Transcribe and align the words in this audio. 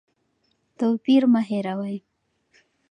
توپیر 0.77 1.23
مه 1.33 1.41
هېروئ. 1.49 1.97